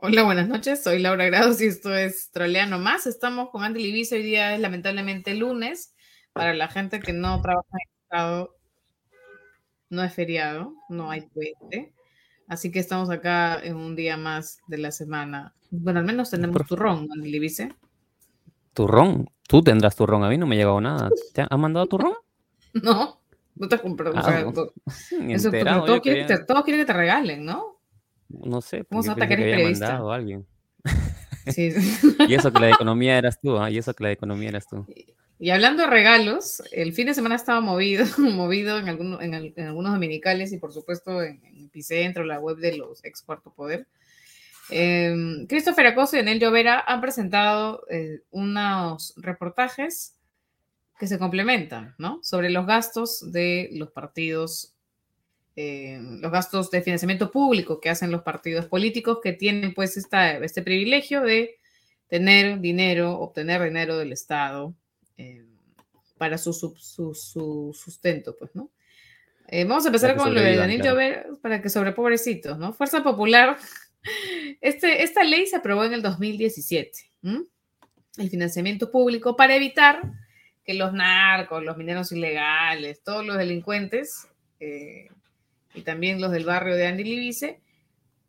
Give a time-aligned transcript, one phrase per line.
[0.00, 0.82] Hola, buenas noches.
[0.82, 3.06] Soy Laura Grados y esto es Troleano Más.
[3.06, 4.14] Estamos con Andy Libiso.
[4.14, 5.94] Hoy día es lamentablemente lunes.
[6.32, 8.56] Para la gente que no trabaja en el Estado,
[9.90, 11.97] no es feriado, no hay puente.
[12.48, 15.54] Así que estamos acá en un día más de la semana.
[15.70, 17.74] Bueno, al menos tenemos turrón, Andy Libice.
[18.72, 19.28] ¿Turrón?
[19.46, 20.24] Tú tendrás turrón.
[20.24, 21.10] A mí no me ha llegado nada.
[21.34, 22.14] ¿Te han mandado turrón?
[22.72, 23.20] No,
[23.54, 24.16] no te has comprado.
[24.16, 24.52] Ah, o sea, no.
[25.34, 27.80] eso, enterado, todo yo quiere que te, todos quieren que te regalen, ¿no?
[28.28, 29.86] No sé, ¿Cómo porque se nota que eres periodista?
[29.86, 30.46] mandado a alguien.
[31.52, 31.72] Sí.
[32.28, 33.70] Y eso que la de economía eras tú, ¿ah?
[33.70, 34.86] Y eso que la de economía eras tú.
[35.40, 39.52] Y hablando de regalos, el fin de semana estaba movido, movido en, alguno- en, al-
[39.56, 43.52] en algunos dominicales y por supuesto en, en Epicentro, la web de los ex Cuarto
[43.52, 43.86] Poder.
[44.70, 45.14] Eh,
[45.48, 50.14] Christopher Acosta y Daniel Llovera han presentado eh, unos reportajes
[50.98, 52.18] que se complementan, ¿no?
[52.22, 54.74] Sobre los gastos de los partidos,
[55.60, 60.36] eh, los gastos de financiamiento público que hacen los partidos políticos que tienen pues esta,
[60.38, 61.56] este privilegio de
[62.06, 64.72] tener dinero, obtener dinero del Estado
[65.16, 65.44] eh,
[66.16, 68.70] para su, su, su- su sustento, pues, ¿no?
[69.48, 70.94] Eh, vamos a empezar con lo de Daniel claro.
[70.94, 72.72] Llover, para que sobre pobrecitos, ¿no?
[72.72, 73.56] Fuerza Popular.
[74.60, 76.90] Este, esta ley se aprobó en el 2017,
[77.24, 77.42] ¿m?
[78.16, 80.00] el financiamiento público, para evitar
[80.64, 84.28] que los narcos, los mineros ilegales, todos los delincuentes
[84.60, 85.08] eh,
[85.74, 87.60] y también los del barrio de Andy Libice,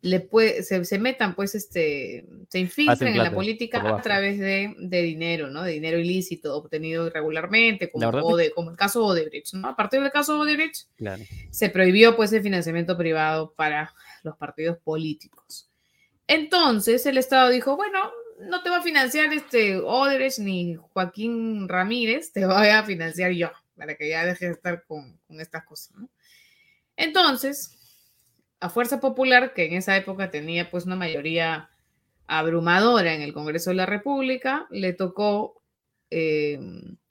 [0.02, 4.74] le puede, se, se metan, pues, este, se infiltren en la política a través de,
[4.78, 5.62] de dinero, ¿no?
[5.62, 9.68] De dinero ilícito obtenido irregularmente, como, Ode- como el caso Odebrecht, ¿no?
[9.68, 11.22] A partir del caso Odebrecht, Claro.
[11.50, 15.68] se prohibió pues el financiamiento privado para los partidos políticos.
[16.26, 22.32] Entonces el Estado dijo, bueno, no te va a financiar este Odebrecht ni Joaquín Ramírez,
[22.32, 25.94] te voy a financiar yo, para que ya dejes de estar con, con estas cosas.
[25.98, 26.08] ¿no?
[27.00, 27.78] Entonces,
[28.60, 31.70] a Fuerza Popular, que en esa época tenía pues una mayoría
[32.26, 35.62] abrumadora en el Congreso de la República, le tocó
[36.10, 36.60] eh,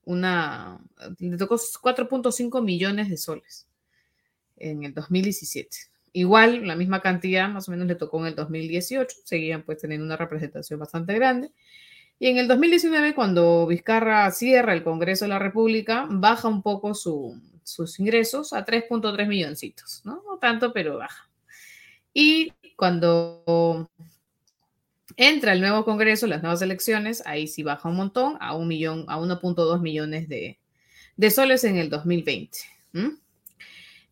[0.05, 0.79] una,
[1.19, 3.67] le tocó 4.5 millones de soles
[4.57, 5.77] en el 2017.
[6.13, 10.05] Igual, la misma cantidad más o menos le tocó en el 2018, seguían pues teniendo
[10.05, 11.51] una representación bastante grande.
[12.19, 16.93] Y en el 2019, cuando Vizcarra cierra el Congreso de la República, baja un poco
[16.93, 17.41] su-
[17.71, 20.21] sus ingresos a 3.3 milloncitos, ¿no?
[20.39, 21.29] Tanto, pero baja.
[22.13, 23.89] Y cuando
[25.17, 29.05] entra el nuevo Congreso, las nuevas elecciones, ahí sí baja un montón, a un millón,
[29.07, 30.59] a 1.2 millones de,
[31.17, 32.57] de soles en el 2020.
[32.93, 33.17] ¿m?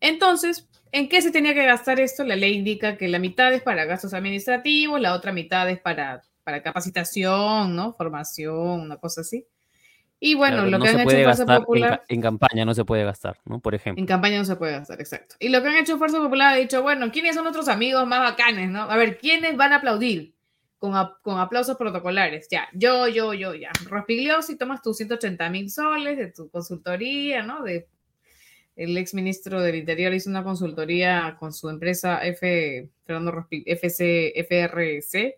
[0.00, 2.24] Entonces, ¿en qué se tenía que gastar esto?
[2.24, 6.22] La ley indica que la mitad es para gastos administrativos, la otra mitad es para,
[6.44, 7.94] para capacitación, ¿no?
[7.94, 9.46] Formación, una cosa así.
[10.20, 12.02] Y bueno, Claro, lo no que se han hecho puede Fuerza gastar Popular...
[12.08, 13.60] en campaña, no se puede gastar, ¿no?
[13.60, 14.00] Por ejemplo.
[14.00, 15.36] En campaña no se puede gastar, exacto.
[15.38, 18.20] Y lo que han hecho Fuerza Popular ha dicho, bueno, ¿quiénes son nuestros amigos más
[18.20, 18.82] bacanes, no?
[18.82, 20.34] A ver, ¿quiénes van a aplaudir
[20.78, 20.92] con,
[21.22, 22.48] con aplausos protocolares?
[22.50, 23.70] Ya, yo, yo, yo, ya.
[23.88, 27.62] Rospigliosi, tomas tus 180 mil soles de tu consultoría, ¿no?
[27.62, 27.86] De,
[28.74, 34.32] el ex ministro del Interior hizo una consultoría con su empresa F, Fernando Rospig- FC,
[34.36, 35.36] FRC,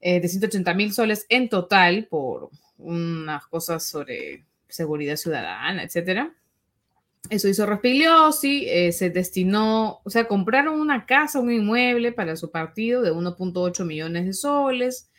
[0.00, 6.34] eh, de 180 mil soles en total por unas cosas sobre seguridad ciudadana, etcétera.
[7.30, 12.50] Eso hizo Rospigliosi, eh, se destinó, o sea, compraron una casa, un inmueble para su
[12.50, 15.10] partido de 1.8 millones de soles.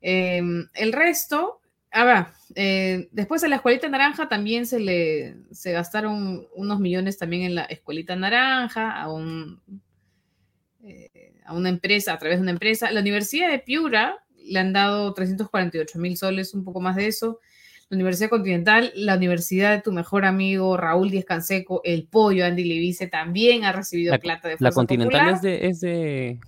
[0.00, 0.42] Eh,
[0.74, 1.60] el resto,
[1.90, 7.18] a ver, eh, después a la escuelita naranja también se le se gastaron unos millones
[7.18, 9.60] también en la escuelita naranja, a un
[10.84, 12.90] eh, a una empresa, a través de una empresa.
[12.90, 17.40] La Universidad de Piura le han dado 348 mil soles, un poco más de eso.
[17.88, 22.64] La Universidad Continental, la Universidad de tu mejor amigo Raúl Díaz Canseco, el pollo Andy
[22.64, 25.34] Levice también ha recibido La, plata de la Fuerza Continental Popular.
[25.36, 26.40] es de, es de,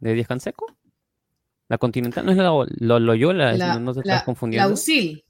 [0.00, 0.66] de Díaz Canseco.
[1.68, 4.68] La Continental no es la Lo- Loyola, La, no, no te la- estás confundiendo.
[4.68, 5.24] la USIL.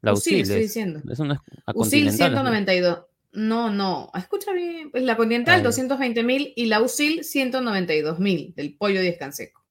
[0.00, 1.00] La USIL, estoy es- diciendo.
[1.10, 2.32] Eso no es a USIL Continental.
[2.32, 2.36] ¿no?
[2.42, 2.98] 192.
[3.34, 4.90] No, no, escucha bien.
[4.90, 5.64] Pues la Continental Ah, ya.
[5.64, 9.63] 220 mil y la USIL 192 mil del pollo Díaz Canseco.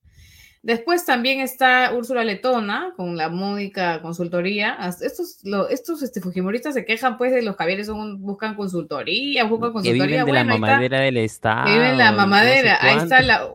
[0.63, 4.77] Después también está Úrsula Letona con la módica consultoría.
[5.01, 9.71] Estos, lo- estos este, fujimoristas se quejan pues de los Javieres son, buscan consultoría, buscan
[9.71, 10.06] Que consultoría.
[10.06, 10.60] viven de bueno, la está.
[10.68, 11.65] mamadera del Estado.
[11.65, 12.77] Que vive en la y no sé mamadera.
[12.81, 13.50] Ahí está la,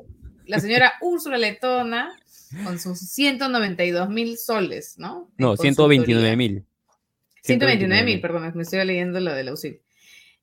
[0.44, 2.10] la señora Úrsula Letona
[2.64, 5.30] con sus 192 mil soles, ¿no?
[5.38, 6.02] De No, consultoría.
[6.02, 6.64] 129 mil.
[7.42, 9.52] 129 mil, perdón, me estoy leyendo lo de la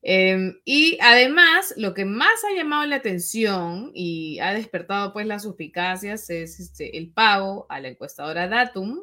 [0.07, 5.41] Em, y además, lo que más ha llamado la atención y ha despertado pues las
[5.41, 9.01] suspicacias es este, el pago a la encuestadora Datum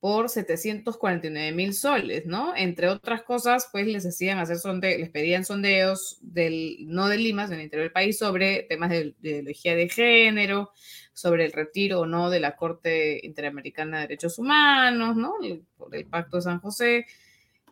[0.00, 2.56] por 749 mil soles, ¿no?
[2.56, 7.44] Entre otras cosas, pues les hacían hacer sonde les pedían sondeos del, no de Lima,
[7.44, 10.72] sino del interior del país sobre temas de, de ideología de género,
[11.12, 15.34] sobre el retiro o no de la Corte Interamericana de Derechos Humanos, ¿no?
[15.76, 17.06] por el Pacto de San José,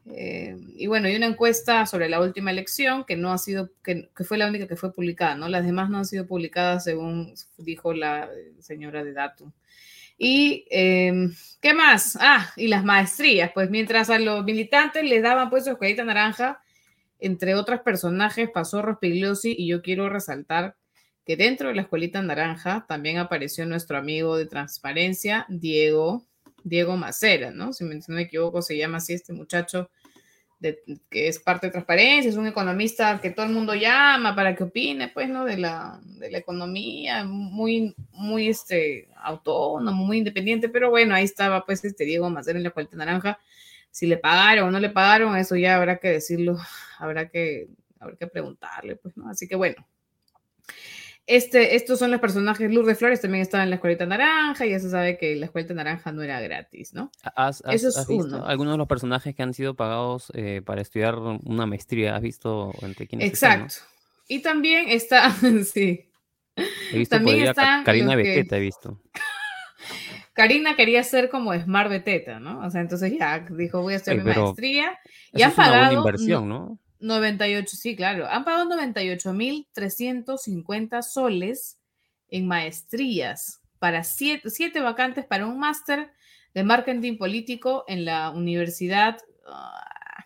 [0.07, 4.11] eh, y bueno, hay una encuesta sobre la última elección que no ha sido, que,
[4.25, 5.49] fue la única que fue publicada, ¿no?
[5.49, 8.29] Las demás no han sido publicadas según dijo la
[8.61, 9.53] señora de Datum.
[10.19, 11.29] Y, eh,
[11.61, 12.17] ¿qué más?
[12.21, 16.61] Ah, y las maestrías, pues mientras a los militantes les daban pues su escuelita naranja,
[17.19, 20.77] entre otros personajes pasó Rospigliosi y yo quiero resaltar
[21.25, 26.27] que dentro de la escuelita naranja también apareció nuestro amigo de transparencia, Diego
[26.65, 27.73] Diego Macera, ¿no?
[27.73, 29.89] Si no me equivoco, se llama así este muchacho
[31.11, 34.65] que es parte de transparencia, es un economista que todo el mundo llama para que
[34.65, 35.45] opine, pues, ¿no?
[35.45, 41.65] De la, de la economía, muy, muy, este, autónomo, muy independiente, pero bueno, ahí estaba,
[41.67, 43.39] pues, este Diego Macera en la cuarta naranja.
[43.91, 46.59] Si le pagaron o no le pagaron, eso ya habrá que decirlo,
[46.99, 47.69] habrá que,
[48.01, 49.29] habrá que preguntarle, pues, ¿no?
[49.29, 49.87] Así que bueno.
[51.27, 52.71] Este, estos son los personajes.
[52.71, 55.73] Lourdes Flores también estaba en la escuelita naranja y ya se sabe que la escuelita
[55.73, 57.11] naranja no era gratis, ¿no?
[57.35, 61.17] ¿Has, Eso es visto algunos de los personajes que han sido pagados eh, para estudiar
[61.17, 62.15] una maestría?
[62.15, 63.77] ¿Has visto entre quiénes Exacto.
[64.29, 65.31] Y también está,
[65.65, 66.11] sí.
[66.57, 69.01] He visto también está Karina Beteta, he visto.
[70.35, 72.67] Karina quería ser como Smart Beteta, ¿no?
[72.67, 74.99] O sea, entonces ya dijo, voy a hacer mi maestría.
[75.33, 75.75] Y han pagado.
[75.75, 76.79] Una buena inversión, ¿no?
[77.05, 78.27] 98, sí, claro.
[78.29, 81.79] Han pagado 98.350 soles
[82.29, 86.15] en maestrías para siete, siete, vacantes para un máster
[86.55, 89.19] de marketing político en la universidad.
[89.47, 90.25] Ah,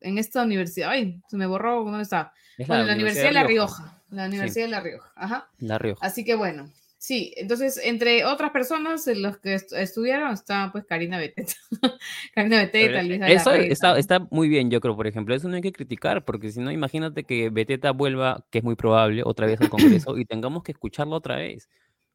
[0.00, 0.90] en esta universidad.
[0.90, 1.84] Ay, se me borró.
[1.84, 2.34] ¿Dónde está?
[2.58, 4.02] Bueno, en la Universidad de La Rioja.
[4.10, 5.10] La Universidad de La Rioja.
[5.16, 5.48] Ajá.
[5.58, 6.04] La Rioja.
[6.04, 6.68] Así que bueno,
[7.00, 11.54] Sí, entonces, entre otras personas, los que estudiaron está pues Karina Beteta.
[12.34, 15.32] Karina Beteta, Luisa Eso está, está, muy bien, yo creo, por ejemplo.
[15.32, 18.74] Eso no hay que criticar, porque si no, imagínate que Beteta vuelva, que es muy
[18.74, 21.68] probable, otra vez al Congreso y tengamos que escucharlo otra vez.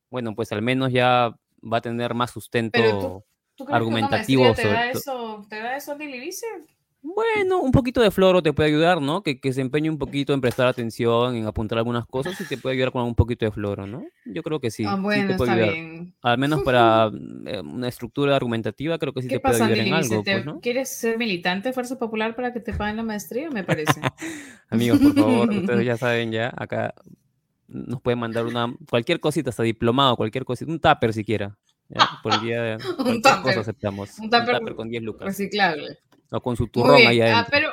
[0.09, 1.33] Bueno, pues al menos ya
[1.63, 3.23] va a tener más sustento
[3.69, 4.53] argumentativo.
[4.53, 5.95] ¿Te da eso, ¿te da eso
[7.03, 9.23] bueno, un poquito de floro te puede ayudar, ¿no?
[9.23, 12.57] Que, que, se empeñe un poquito en prestar atención, en apuntar algunas cosas y te
[12.57, 14.05] puede ayudar con un poquito de floro, ¿no?
[14.23, 14.85] Yo creo que sí.
[14.87, 15.73] Ah, bueno, te puede está ayudar.
[15.73, 16.15] bien.
[16.21, 17.11] Al menos para
[17.45, 20.23] eh, una estructura argumentativa, creo que sí te puede ayudar en algo.
[20.23, 20.61] Pues, ¿no?
[20.61, 23.49] ¿Quieres ser militante de Fuerza Popular para que te paguen la maestría?
[23.49, 23.99] Me parece.
[24.69, 26.93] Amigos, por favor, ustedes ya saben, ya acá
[27.67, 31.57] nos pueden mandar una cualquier cosita, hasta diplomado, cualquier cosita, un tupper siquiera.
[31.89, 32.07] ¿ya?
[32.23, 33.59] Por el día de un tupper.
[33.59, 34.17] aceptamos.
[34.19, 35.27] Un tupper, un tupper con 10 lucas.
[35.27, 35.99] Reciclable.
[36.33, 37.39] O con su turrón ahí adentro.
[37.39, 37.69] Ah, pero,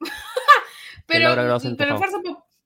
[1.06, 2.18] pero, pero Fuerza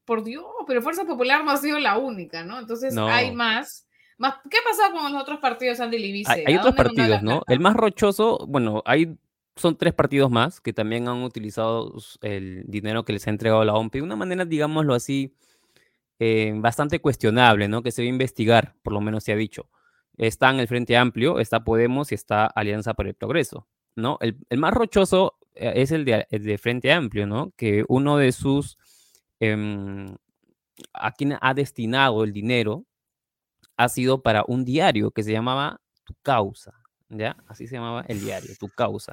[0.04, 2.58] por Dios, pero Fuerza Popular no ha sido la única, ¿no?
[2.58, 3.08] Entonces No.
[3.08, 3.86] hay más.
[4.19, 4.34] más.
[4.50, 6.31] ¿Qué ha pasado con los otros partidos, Andy Libice?
[6.31, 7.42] Hay, hay ¿A otros partidos, ¿no?
[7.48, 9.16] El más rochoso, bueno, hay
[9.56, 13.75] son tres partidos más que también han utilizado el dinero que les ha entregado la
[13.75, 15.34] OMP de una manera, digámoslo así,
[16.19, 17.82] eh, bastante cuestionable, ¿no?
[17.82, 19.69] Que se debe investigar, por lo menos se ha dicho.
[20.16, 23.66] Está en el Frente Amplio, está Podemos y está Alianza para el Progreso,
[23.96, 24.19] ¿no?
[24.20, 27.52] El, el más rochoso eh, es el de, el de Frente Amplio, ¿no?
[27.56, 28.76] Que uno de sus,
[29.41, 30.14] em,
[30.93, 32.85] a quien ha destinado el dinero
[33.76, 36.72] ha sido para un diario que se llamaba Tu Causa,
[37.08, 37.36] ¿ya?
[37.48, 39.13] Así se llamaba el diario, Tu Causa.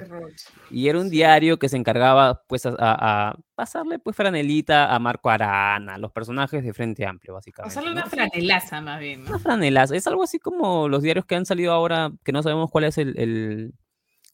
[0.70, 5.30] Y era un diario que se encargaba, pues, a, a- pasarle, pues, franelita a Marco
[5.30, 7.76] Arana, los personajes de Frente Amplio, básicamente.
[7.76, 8.02] Pasarle ¿no?
[8.02, 9.40] una franelaza más bien, Una ¿no?
[9.40, 9.96] franelaza.
[9.96, 12.98] Es algo así como los diarios que han salido ahora, que no sabemos cuál es
[12.98, 13.74] el, el-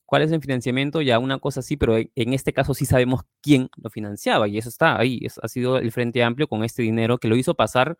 [0.07, 3.21] cuál es el financiamiento, ya una cosa así, pero en en este caso sí sabemos
[3.41, 5.21] quién lo financiaba, y eso está ahí.
[5.43, 7.97] ha sido el Frente Amplio con este dinero que lo hizo pasar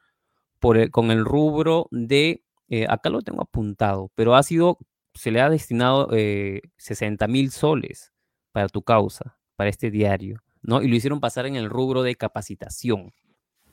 [0.59, 4.79] por con el rubro de, eh, acá lo tengo apuntado, pero ha sido,
[5.13, 8.13] se le ha destinado eh, 60 mil soles
[8.53, 10.81] para tu causa, para este diario, ¿no?
[10.81, 13.13] Y lo hicieron pasar en el rubro de capacitación,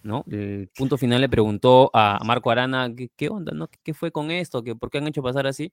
[0.03, 0.25] ¿no?
[0.31, 3.69] El punto final le preguntó a Marco Arana, ¿qué, qué onda, no?
[3.69, 4.63] ¿Qué, qué fue con esto?
[4.65, 5.73] ¿Qué, ¿Por qué han hecho pasar así?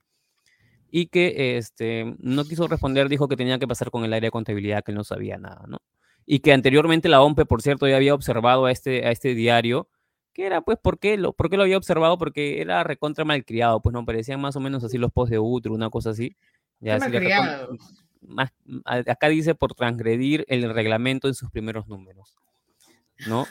[0.94, 4.30] Y que este, no quiso responder, dijo que tenía que pasar con el área de
[4.30, 5.80] contabilidad, que él no sabía nada, ¿no?
[6.26, 9.88] Y que anteriormente la OMPE, por cierto, ya había observado a este, a este diario,
[10.34, 12.18] que era, pues, ¿por qué, lo, ¿por qué lo había observado?
[12.18, 15.72] Porque era recontra malcriado, pues, no, parecían más o menos así los posts de Utro,
[15.72, 16.36] una cosa así.
[16.78, 17.76] Ya, así malcriado.
[18.20, 18.52] más,
[18.84, 22.36] acá dice por transgredir el reglamento en sus primeros números,
[23.26, 23.46] ¿no?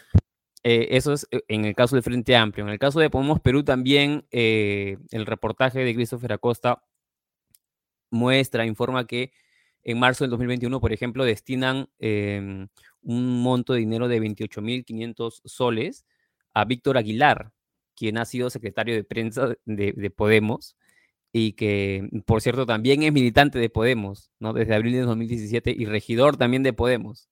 [0.64, 2.66] Eh, eso es eh, en el caso del Frente Amplio.
[2.66, 6.84] En el caso de Podemos Perú también eh, el reportaje de Christopher Acosta
[8.12, 9.32] muestra, informa que
[9.84, 12.68] en marzo del 2021, por ejemplo, destinan em,
[13.02, 16.06] un monto de dinero de 28.500 soles
[16.54, 17.52] a Víctor Aguilar,
[17.96, 20.76] quien ha sido secretario de prensa de, Podemos
[21.32, 24.54] y que, por cierto, también es militante de Podemos, ¿no?
[24.54, 27.30] Desde abril de 2017 y regidor también de Podemos.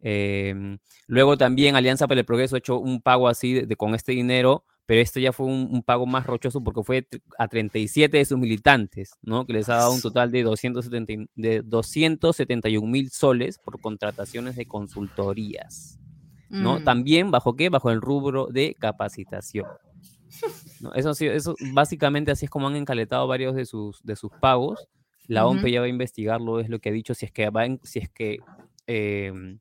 [0.00, 4.12] Em, luego también Alianza para el Progreso ha hecho un pago así de, con este
[4.12, 8.38] dinero, pero este ya fue un, pago más rochoso porque fue a 37 de sus
[8.38, 9.44] militantes, ¿no?
[9.44, 14.66] Que les ha dado un total de, 270, de 271 mil soles por contrataciones de
[14.66, 15.98] consultorías,
[16.48, 16.78] ¿no?
[16.78, 16.84] Mm.
[16.84, 17.68] También bajo qué?
[17.68, 19.66] Bajo el rubro de capacitación.
[20.94, 24.88] Eso, eso básicamente así es como han encaletado varios de sus, de sus pagos.
[25.26, 27.66] La OMP ya va a investigarlo, es lo que ha dicho, si es que, va
[27.82, 28.38] si es que
[28.86, 29.58] em,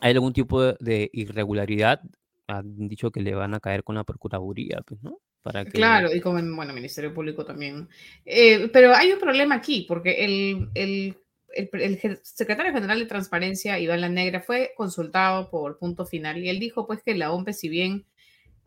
[0.00, 2.00] hay algún tipo de, irregularidad,
[2.46, 5.18] han dicho que le van a caer con la Procuraduría, pues, ¿no?
[5.42, 7.88] Para Claro, y con el bueno, Ministerio Público también.
[8.24, 11.16] Eh, pero hay un problema aquí, porque el, el,
[11.54, 16.60] el, secretario general de Transparencia, Iván La Negra, fue consultado por punto final y él
[16.60, 18.06] dijo pues que la OMP, si bien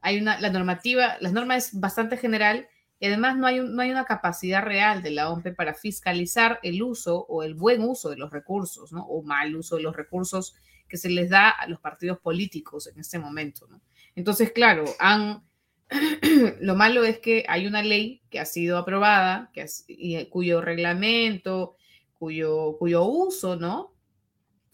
[0.01, 2.67] hay una, la normativa, la norma es bastante general
[2.99, 6.81] y además no hay, no hay una capacidad real de la OMP para fiscalizar el
[6.83, 9.05] uso o el buen uso de los recursos, ¿no?
[9.05, 10.55] O mal uso de los recursos
[10.95, 13.81] que se les da a los partidos políticos en este momento, ¿no?
[14.15, 15.43] Entonces, claro, han,
[16.61, 21.75] lo malo es que hay una ley que ha sido aprobada, que y cuyo reglamento,
[22.13, 23.93] cuyo, cuyo uso, ¿no?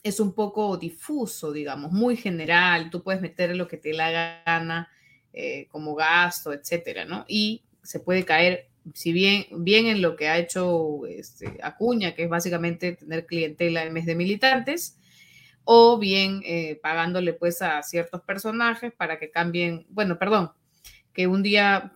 [0.04, 4.90] Es un poco difuso, digamos, muy general, tú puedes meter lo que te la gana
[5.34, 7.26] eh, como gasto, etcétera, ¿no?
[7.28, 12.26] Y se puede caer, si bien, bien en lo que ha hecho este, Acuña, que
[12.26, 15.00] es básicamente tener clientela en mes de militantes,
[15.64, 20.52] o bien eh, pagándole pues a ciertos personajes para que cambien, bueno, perdón,
[21.14, 21.94] que un día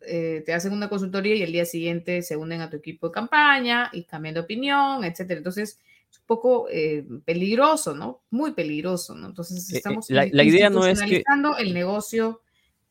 [0.00, 3.12] eh, te hacen una consultoría y el día siguiente se unen a tu equipo de
[3.12, 5.38] campaña y cambian de opinión, etcétera.
[5.38, 5.80] Entonces,
[6.10, 8.22] es un poco eh, peligroso, ¿no?
[8.30, 9.26] Muy peligroso, ¿no?
[9.26, 11.24] Entonces, eh, estamos la, la idea no es que
[11.58, 12.42] el negocio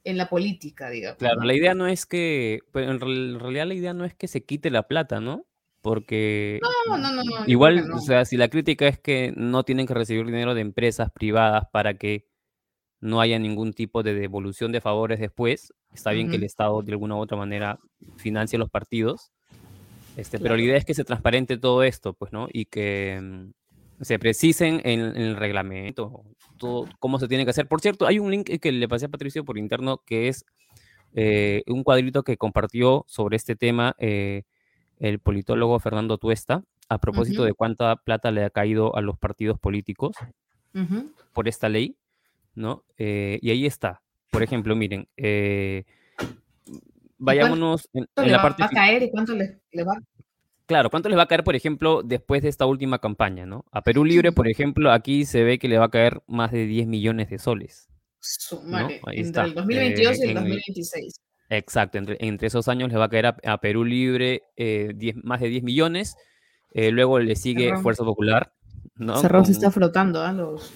[0.04, 1.18] en la política, digamos.
[1.18, 4.44] Claro, la idea no es que, pues, en realidad la idea no es que se
[4.44, 5.46] quite la plata, ¿no?
[5.86, 9.94] Porque no, no, no, igual, o sea, si la crítica es que no tienen que
[9.94, 12.26] recibir dinero de empresas privadas para que
[13.02, 16.92] no haya ningún tipo de devolución de favores después, está bien que el Estado de
[16.92, 17.78] alguna u otra manera
[18.18, 19.32] financie los partidos,
[20.18, 22.48] este, pero la idea es que se transparente todo esto, pues, ¿no?
[22.52, 26.24] Y que mm, se precisen en, el reglamento,
[26.58, 27.68] todo, cómo se tiene que hacer.
[27.68, 30.46] Por cierto, hay un link que le pasé a Patricio por interno que es
[31.14, 34.46] eh, un cuadrito que compartió sobre este tema eh,
[35.00, 39.60] el politólogo Fernando Tuesta, a propósito de cuánta plata le ha caído a los partidos
[39.60, 40.16] políticos
[41.34, 41.96] por esta ley,
[42.54, 42.84] ¿no?
[42.98, 44.02] Eh, y ahí está.
[44.30, 45.08] Por ejemplo, miren,
[47.18, 48.64] vayámonos en, la parte...
[48.64, 50.00] Va a caer y cuánto le, va
[50.66, 53.66] Claro, ¿cuánto les va a caer, por ejemplo, después de esta última campaña, ¿no?
[53.72, 56.66] A Perú Libre, por ejemplo, aquí se ve que le va a caer más de
[56.66, 57.88] 10 millones de soles.
[59.12, 61.22] entre el 2022 y el 2026.
[61.50, 65.64] Exacto, entre, esos años le va a caer a, Perú Libre eh, más de 10
[65.64, 66.16] millones.
[66.72, 68.52] Eh, luego le sigue Fuerza Popular.
[68.96, 69.18] ¿no?
[69.18, 70.34] Cerrón se está frotando, ¿ah?
[70.34, 70.74] los,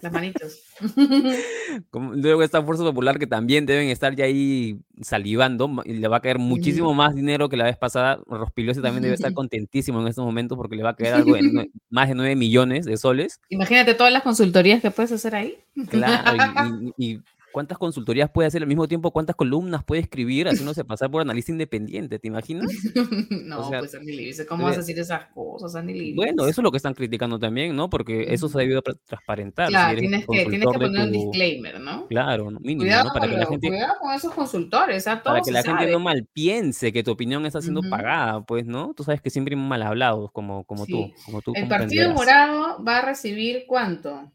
[0.00, 0.60] las manitos.
[1.92, 6.20] luego está Fuerza Popular que también deben estar ya ahí salivando y le va a
[6.20, 8.20] caer muchísimo más dinero que la vez pasada.
[8.26, 11.70] Rospigliosi también debe estar contentísimo en estos momentos porque le va a caer algo de
[11.90, 13.40] más de 9 millones de soles.
[13.48, 15.58] Imagínate todas las consultorías que puedes hacer ahí.
[15.88, 17.20] Claro, y
[17.52, 19.10] ¿Cuántas consultorías puede hacer al mismo tiempo?
[19.10, 22.18] ¿Cuántas columnas puede escribir haciéndose pasar por analista independiente?
[22.18, 22.70] ¿Te imaginas?
[23.30, 26.14] no, pues Andy Libby, ¿cómo vas a decir esas cosas, Andy Libby?
[26.14, 27.88] Bueno, eso es lo que están criticando también, ¿no?
[27.90, 29.68] Porque eso se ha debido transparentar.
[29.68, 32.06] Claro, tienes, que, tienes que poner un disclaimer, ¿no?
[32.08, 33.12] Claro, mínimo, cuidado ¿no?
[33.12, 33.68] Para que la gente...
[33.68, 35.22] Cuidado con esos consultores, ¿ah?
[35.22, 38.94] Para que la gente no mal piense que tu opinión está siendo pagada, pues, ¿no?
[38.94, 41.12] Tú sabes que siempre mal hablados como, como tú.
[41.24, 44.30] Como tú El Partido Morado va a recibir ¿cuánto?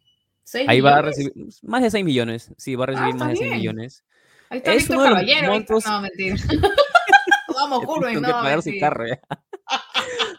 [0.68, 2.51] Ahí va a recibir más de 6 millones.
[2.58, 4.04] Sí, va a recibir ah, más de 6 millones.
[4.50, 5.51] Ahí está es uno Caballero.
[5.51, 5.86] Montos...
[5.86, 6.36] No, mentira.
[7.54, 8.44] Vamos, juro, y no.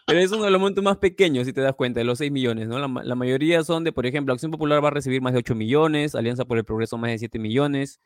[0.06, 2.32] Pero es uno de los montos más pequeños, si te das cuenta, de los 6
[2.32, 2.78] millones, ¿no?
[2.78, 5.54] La, la, mayoría son de, por ejemplo, Acción Popular va a recibir más de 8
[5.54, 8.00] millones, Alianza por el Progreso más de 7 millones,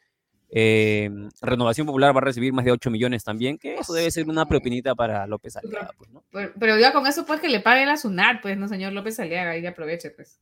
[0.51, 4.29] eh, Renovación Popular va a recibir más de 8 millones también, que eso debe ser
[4.29, 6.25] una propinita para López Aliaga, pues, ¿no?
[6.33, 9.21] Pero, pero ya con eso, pues, que le pague la SUNAR, pues, no, señor López
[9.21, 10.41] Aliaga, ahí aproveche, pues.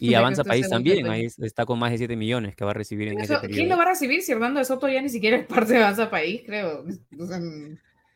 [0.00, 3.08] Y Avanza País también, ahí está con más de 7 millones que va a recibir
[3.08, 3.56] en ese periodo.
[3.56, 5.78] ¿Quién lo va a recibir si Hernando de Soto ya ni siquiera es parte de
[5.78, 6.84] Avanza País, creo?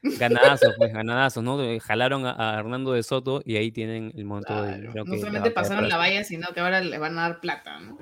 [0.02, 1.58] ganadazos, pues ganadazos, ¿no?
[1.80, 4.78] Jalaron a, Hernando de Soto y ahí tienen el monto de...
[4.78, 7.98] no solamente pasaron la valla, sino que ahora le van a dar plata, ¿no?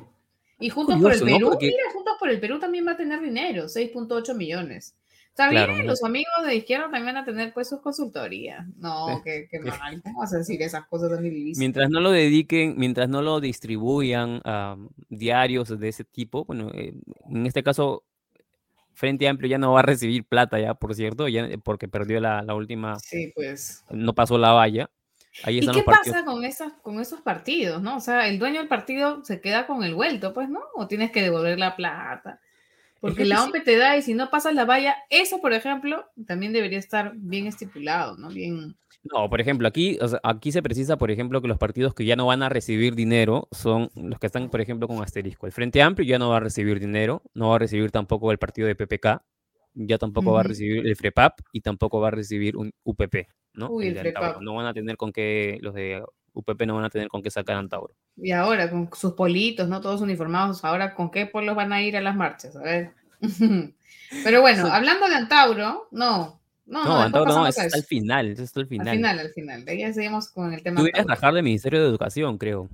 [0.61, 3.65] Y Juntos por el Perú, mira, Juntos por el Perú también va a tener dinero,
[3.65, 4.95] 6.8 millones.
[5.37, 8.65] Está bien, los amigos de izquierda también van a tener pues sus consultorías.
[8.77, 10.01] No, que, que mal.
[10.01, 13.41] ¿Cómo vas a decir esas cosas de mi Mientras no lo dediquen, mientras no lo
[13.41, 14.77] distribuyan a
[15.09, 16.95] diarios de ese tipo, bueno, eh,
[17.29, 18.05] en este caso,
[18.93, 22.43] Frente Amplio ya no va a recibir plata ya, por cierto, ya porque perdió la,
[22.43, 23.01] la última.
[23.01, 23.85] Sí, pues.
[23.91, 24.89] No pasó la valla.
[25.43, 27.97] Ahí ¿Y qué pasa con, esas, con esos partidos, no?
[27.97, 30.61] O sea, el dueño del partido se queda con el vuelto, pues, ¿no?
[30.77, 32.41] O tienes que devolver la plata.
[33.05, 36.55] Porque la OMP te da y si no pasas la valla, eso, por ejemplo, también
[36.55, 38.31] debería estar bien estipulado, ¿no?
[38.31, 38.77] Bien.
[39.03, 42.25] No, por ejemplo, aquí, aquí se precisa, por ejemplo, que los partidos que ya no
[42.25, 45.45] van a recibir dinero son los que están, por ejemplo, con asterisco.
[45.45, 48.39] El Frente Amplio ya no va a recibir dinero, no va a recibir tampoco el
[48.39, 49.23] partido de PPK,
[49.75, 53.69] ya tampoco va a recibir el FREPAP y tampoco va a recibir un UPP, ¿no?
[53.69, 54.41] Uy, el, FREPAP.
[54.41, 56.03] No van a tener con qué, los de
[56.35, 57.95] UPP no van a tener con qué sacar Antauro.
[58.17, 59.81] Y ahora, con sus politos, ¿no?
[59.81, 62.57] Todos uniformados, ahora, ¿con qué polos van a ir a las marchas?
[62.57, 62.93] A ver.
[64.25, 66.41] Pero bueno, hablando de Antauro, no.
[66.67, 68.89] No, no, Antauro no, es al final, es al final.
[68.89, 69.65] Al final, al final.
[69.65, 70.81] De ahí seguimos con el tema.
[70.81, 72.69] Tú a trabajar del Ministerio de Educación, creo.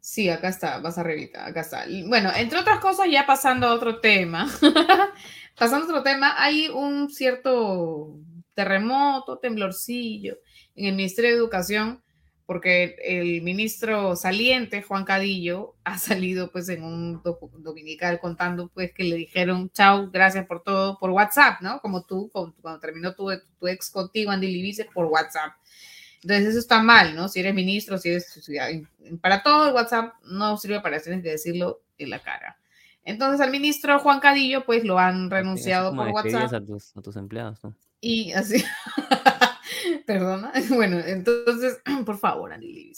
[0.00, 1.86] Sí, acá está, vas arribita, acá está.
[2.08, 4.50] Bueno, entre otras cosas, ya pasando a otro tema,
[5.58, 8.18] pasando a otro tema, hay un cierto
[8.52, 10.38] terremoto, temblorcillo
[10.74, 12.01] en el Ministerio de Educación
[12.52, 17.22] porque el ministro saliente, Juan Cadillo, ha salido pues en un
[17.60, 21.80] dominical contando pues que le dijeron chao, gracias por todo, por WhatsApp, ¿no?
[21.80, 25.54] Como tú, cuando, terminó tu, tu, ex contigo, Andy Libice, por WhatsApp.
[26.20, 27.26] Entonces eso está mal, ¿no?
[27.28, 28.46] Si eres ministro, si eres...
[29.22, 32.58] Para todo el WhatsApp no sirve para eso, tienes que decirlo en la cara.
[33.02, 36.52] Entonces al ministro Juan Cadillo pues lo han renunciado por WhatsApp.
[36.52, 37.74] A tus, a tus empleados, ¿no?
[38.02, 38.62] Y así...
[40.06, 40.52] Perdona.
[40.70, 42.92] Bueno, entonces, por favor, Andy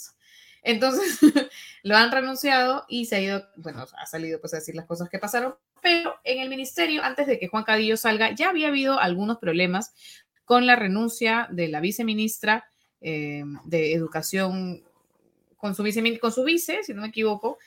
[0.63, 1.19] Entonces,
[1.83, 5.09] lo han renunciado y se ha ido, bueno, ha salido pues a decir las cosas
[5.09, 8.99] que pasaron, pero en el ministerio, antes de que Juan Cadillo salga, ya había habido
[8.99, 9.93] algunos problemas
[10.43, 12.65] con la renuncia de la viceministra
[13.01, 14.83] eh, de Educación,
[15.57, 17.57] con su, vice, con su vice, si no me equivoco,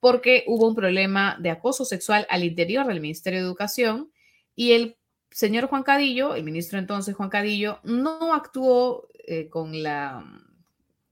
[0.00, 4.12] porque hubo un problema de acoso sexual al interior del Ministerio de Educación
[4.54, 4.97] y el
[5.30, 10.24] señor Juan Cadillo, el ministro entonces Juan Cadillo, no actuó eh, con, la,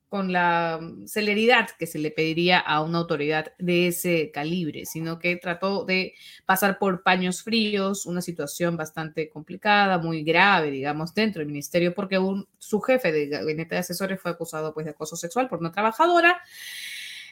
[0.08, 5.36] con la celeridad que se le pediría a una autoridad de ese calibre, sino que
[5.36, 6.14] trató de
[6.46, 12.18] pasar por paños fríos, una situación bastante complicada, muy grave, digamos, dentro del ministerio, porque
[12.58, 16.40] su jefe de gabinete de asesores fue acusado pues, de acoso sexual por una trabajadora.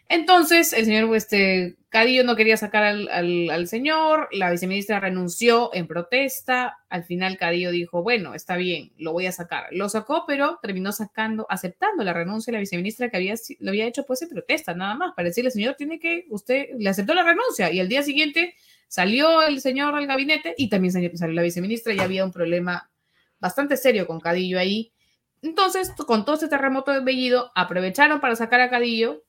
[0.08, 6.78] Entonces, el señor este, Cadillo no quería sacar al, señor, la viceministra renunció en protesta,
[6.88, 9.66] al final Cadillo dijo, bueno, está bien, lo voy a sacar.
[9.70, 13.86] Lo sacó, pero terminó sacando, aceptando la renuncia de la viceministra que había, lo había
[13.86, 17.22] hecho pues en protesta, nada más, para decirle, señor, tiene que, usted le aceptó la
[17.22, 18.54] renuncia y al día siguiente
[18.88, 22.90] salió el señor al gabinete y también salió la viceministra y había un problema
[23.40, 24.92] bastante serio con Cadillo ahí.
[25.42, 29.22] Entonces, con todo este terremoto de Bellido, aprovecharon para sacar a Cadillo,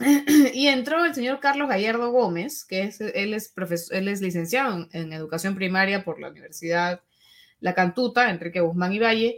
[0.54, 4.88] y entró el señor Carlos Gallardo Gómez, que es, él, es profesor, él es licenciado
[4.92, 7.02] en, educación primaria por la Universidad
[7.60, 9.36] La Cantuta, Enrique Guzmán y Valle,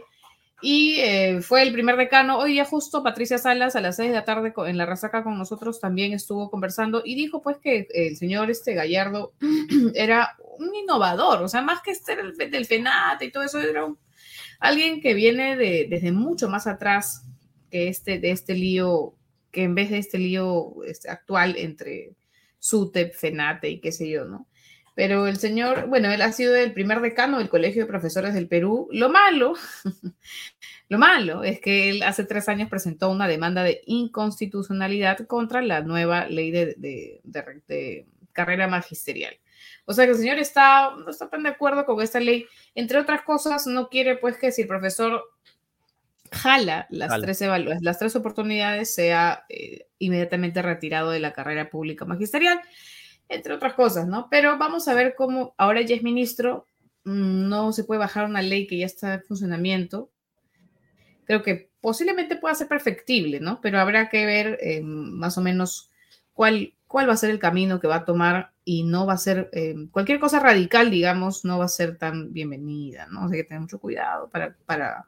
[0.61, 2.37] y eh, fue el primer decano.
[2.37, 5.37] Hoy ya justo Patricia Salas a las seis de la tarde en la resaca con
[5.37, 9.33] nosotros también estuvo conversando y dijo pues que el señor este Gallardo
[9.95, 13.85] era un innovador, o sea, más que ser el, del FENAT y todo eso, era
[14.59, 17.25] alguien que viene de, desde mucho más atrás
[17.69, 19.15] que este, de este lío
[19.53, 22.15] que en vez de este lío este, actual entre
[22.59, 24.47] SUTEP, FENATE y qué sé yo, ¿no?
[24.95, 28.47] Pero el señor, bueno, él ha sido el primer decano del Colegio de Profesores del
[28.47, 28.89] Perú.
[28.91, 29.53] Lo malo,
[30.89, 35.81] lo malo es que él hace tres años presentó una demanda de inconstitucionalidad contra la
[35.81, 39.35] nueva ley de, de carrera magisterial.
[39.85, 42.47] O sea que el señor está, no está tan de acuerdo con esta ley.
[42.75, 45.23] Entre otras cosas, no quiere pues que si el profesor
[46.33, 47.41] jala las, Tres,
[47.81, 52.59] las tres oportunidades, sea eh, inmediatamente retirado de la carrera pública magisterial,
[53.29, 54.27] entre otras cosas, ¿no?
[54.29, 56.67] Pero vamos a ver cómo ahora ya es ministro,
[57.05, 60.11] mm, no se puede bajar una ley que ya está en funcionamiento.
[61.25, 63.61] Creo que posiblemente pueda ser perfectible, ¿no?
[63.61, 65.89] Pero habrá que ver eh, más o menos
[66.33, 69.17] cuál, cuál va a ser el camino que va a tomar y no va a
[69.17, 73.25] ser eh, cualquier cosa radical, digamos, no va a ser tan bienvenida, ¿no?
[73.25, 75.07] O sea, hay que tener mucho cuidado para, para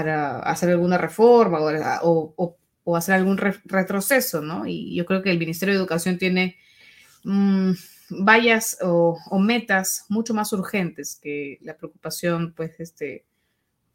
[0.00, 1.58] para hacer alguna reforma
[2.02, 2.56] o,
[2.96, 4.66] hacer algún retroceso, ¿no?
[4.66, 6.56] Y yo creo que el Ministerio de Educación tiene
[7.22, 7.72] mm,
[8.22, 13.26] vallas o, metas mucho más urgentes que la preocupación, pues, este,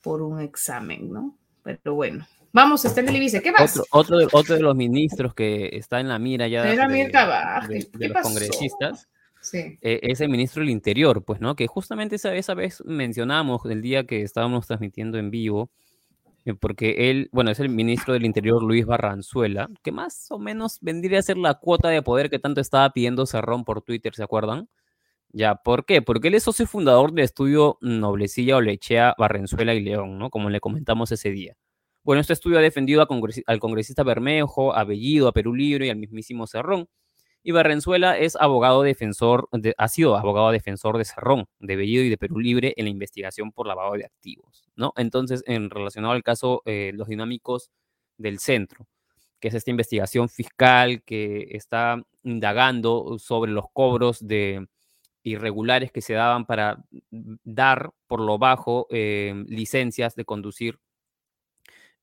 [0.02, 1.36] por un examen, ¿no?
[1.63, 2.28] Pero bueno.
[2.54, 3.72] Vamos, en el ¿qué más?
[3.72, 6.70] Otro, otro, de, otro de los ministros que está en la mira ya de,
[7.91, 9.10] de, los congresistas
[9.41, 9.78] Sí.
[9.82, 11.56] eh, es el ministro del Interior, pues, ¿no?
[11.56, 15.70] Que justamente esa, esa vez mencionamos el día que estábamos transmitiendo en vivo,
[16.54, 21.20] porque él, bueno, es el ministro del Interior Luis Barranzuela, que más o menos vendría
[21.20, 24.70] a ser la cuota de poder que tanto estaba pidiendo Cerrón por Twitter, ¿se acuerdan?
[25.30, 26.02] Ya, ¿por qué?
[26.02, 30.30] Porque él es socio fundador del estudio Noblecilla Olechea Barrenzuela y León, ¿no?
[30.30, 31.56] Como le comentamos ese día.
[32.04, 33.02] Bueno, este estudio ha defendido
[33.48, 36.88] al congresista Bermejo, a Bellido, a Perú Libre y al mismísimo Cerrón.
[37.44, 42.10] Y Barrenzuela es abogado defensor, de- ha sido abogado defensor de Cerrón, de Bellido y
[42.10, 44.94] de Perú Libre en la investigación por lavado de activos, ¿no?
[44.98, 47.72] Entonces, en relacionado al caso, eh, los dinámicos
[48.18, 48.88] del centro,
[49.40, 54.68] que es esta investigación fiscal que está indagando sobre los cobros de
[55.24, 60.80] irregulares que se daban para dar por lo bajo eh, licencias de conducir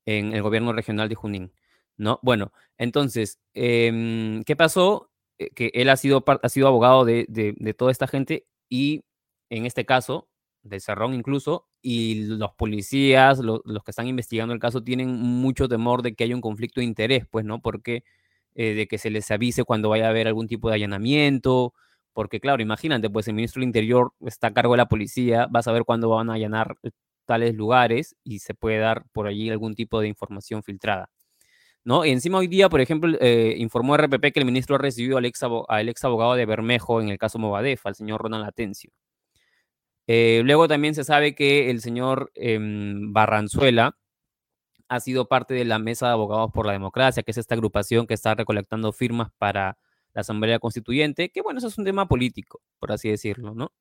[0.05, 1.53] en el gobierno regional de Junín,
[1.97, 2.19] ¿no?
[2.23, 5.09] Bueno, entonces, em, ¿qué pasó?
[5.39, 9.03] Eh, Que él ha sido, ha sido abogado de, de- de toda esta gente y
[9.49, 10.29] en este caso,
[10.63, 15.69] de Cerrón incluso, y los policías, lo- los que están investigando el caso, tienen mucho
[15.69, 17.61] temor de que haya un conflicto de interés, pues, ¿no?
[17.61, 18.03] Porque
[18.55, 21.73] eh, de que se les avise cuando vaya a haber algún tipo de allanamiento,
[22.13, 25.59] porque claro, imagínate, pues el ministro del Interior está a cargo de la policía, va
[25.61, 26.77] a saber cuándo van a allanar
[27.25, 31.09] tales lugares y se puede dar por allí algún tipo de información filtrada.
[31.85, 32.05] ¿No?
[32.05, 35.25] Y encima hoy día, por ejemplo, eh, informó RPP que el ministro ha recibido al
[35.25, 38.91] ex, abo- al ex abogado de Bermejo en el caso Movadef, al señor Ronald Atencio.
[40.07, 43.97] Eh, luego también se sabe que el señor em, Barranzuela
[44.89, 48.05] ha sido parte de la Mesa de Abogados por la Democracia, que es esta agrupación
[48.07, 49.77] que está recolectando firmas para
[50.13, 53.71] la Asamblea Constituyente, que bueno, eso es un tema político, por así decirlo, ¿no?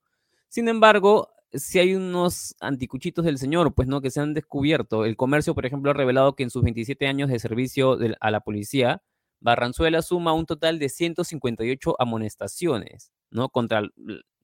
[0.49, 5.05] Sin embargo, si hay unos anticuchitos del señor, pues no, que se han descubierto.
[5.05, 8.41] El comercio, por ejemplo, ha revelado que en sus 27 años de servicio a la
[8.41, 9.03] policía,
[9.41, 13.51] Barranzuela suma un total de 158 amonestaciones, ¿no?
[13.51, 13.83] Contra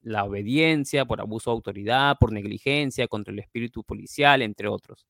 [0.02, 5.06] la obediencia, por abuso de autoridad, por negligencia, contra el espíritu policial, entre otros,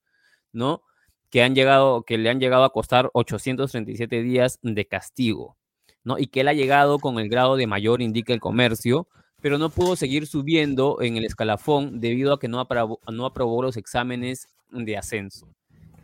[0.53, 0.83] ¿no?
[1.31, 5.57] Que, han llegado, que le han llegado a costar 837 días de castigo,
[6.05, 6.18] ¿no?
[6.18, 9.09] Y que él ha llegado con el grado de mayor, indica el comercio,
[9.40, 13.62] pero no pudo seguir subiendo en el escalafón debido a que no aprobó, no aprobó
[13.62, 15.48] los exámenes de ascenso.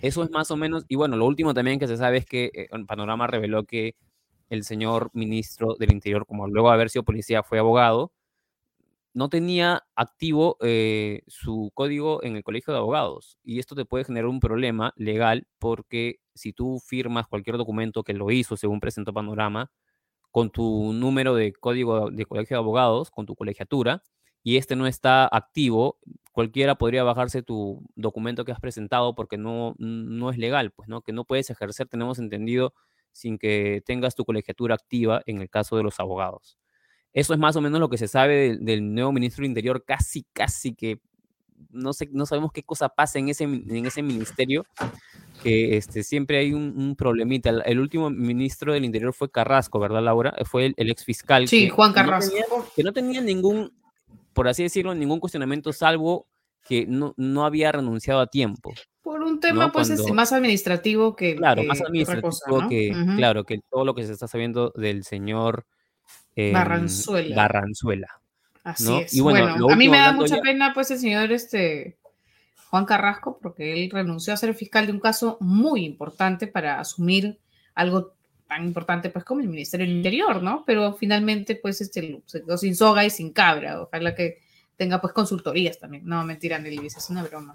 [0.00, 2.50] Eso es más o menos, y bueno, lo último también que se sabe es que
[2.54, 3.96] eh, panorama reveló que
[4.50, 8.12] el señor ministro del Interior, como luego de haber sido policía, fue abogado,
[9.14, 13.38] no tenía activo eh, su código en el colegio de abogados.
[13.44, 18.12] Y esto te puede generar un problema legal porque si tú firmas cualquier documento que
[18.14, 19.70] lo hizo según presentó Panorama,
[20.32, 24.02] con tu número de código de colegio de abogados, con tu colegiatura,
[24.42, 25.98] y este no está activo,
[26.32, 31.02] cualquiera podría bajarse tu documento que has presentado porque no, no es legal, pues, ¿no?
[31.02, 32.74] Que no puedes ejercer, tenemos entendido,
[33.12, 36.58] sin que tengas tu colegiatura activa en el caso de los abogados.
[37.14, 39.84] Eso es más o menos lo que se sabe del, del nuevo ministro del Interior,
[39.84, 41.00] casi, casi que
[41.70, 44.66] no, sé, no sabemos qué cosa pasa en ese, en ese ministerio,
[45.42, 47.50] que este, siempre hay un, un problemita.
[47.50, 50.34] El, el, último ministro del Interior fue Carrasco, ¿verdad, Laura?
[50.44, 51.48] Fue el, el ex fiscal.
[51.48, 52.34] Sí, que, Juan Carrasco.
[52.34, 53.72] No tenía, que no tenía ningún,
[54.32, 56.26] por así decirlo, ningún cuestionamiento, salvo
[56.66, 58.72] que no, no había renunciado a tiempo.
[59.02, 59.72] Por un tema, ¿no?
[59.72, 61.36] pues, Cuando, este, más administrativo que.
[61.36, 62.68] Claro, que, más administrativo que, cosa, ¿no?
[62.68, 63.16] que, uh -huh.
[63.16, 65.66] claro, que todo lo que se está sabiendo del señor
[66.36, 67.36] eh, Barranzuela.
[67.36, 68.08] Barranzuela.
[68.62, 69.00] Así ¿no?
[69.00, 69.14] es.
[69.14, 70.42] Y bueno, bueno a mí me da mucha ya...
[70.42, 71.98] pena, pues, el señor este,
[72.70, 77.38] Juan Carrasco, porque él renunció a ser fiscal de un caso muy importante para asumir
[77.74, 78.14] algo
[78.48, 80.64] tan importante, pues, como el Ministerio del Interior, ¿no?
[80.66, 83.82] Pero finalmente, pues, este, se quedó sin soga y sin cabra.
[83.82, 84.42] Ojalá que
[84.76, 86.04] tenga, pues, consultorías también.
[86.06, 87.54] No, mentira, Nelly, es una broma.